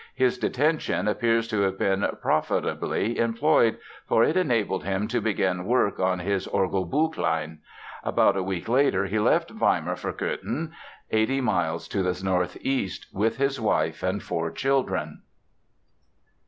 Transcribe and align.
His 0.15 0.39
detention 0.39 1.07
appears 1.07 1.47
to 1.49 1.61
have 1.61 1.77
been 1.77 2.03
profitably 2.23 3.19
employed 3.19 3.77
for 4.07 4.23
it 4.23 4.35
enabled 4.35 4.83
him 4.83 5.07
to 5.09 5.21
begin 5.21 5.63
work 5.65 5.99
on 5.99 6.17
his 6.17 6.47
Orgelbüchlein. 6.47 7.59
About 8.03 8.35
a 8.35 8.41
week 8.41 8.67
later 8.67 9.05
he 9.05 9.19
left 9.19 9.51
Weimar 9.51 9.95
for 9.95 10.11
Cöthen, 10.13 10.71
eighty 11.11 11.39
miles 11.39 11.87
to 11.89 12.01
the 12.01 12.19
northeast, 12.25 13.09
with 13.13 13.37
his 13.37 13.61
wife 13.61 14.01
and 14.01 14.23
four 14.23 14.49
children. 14.49 15.21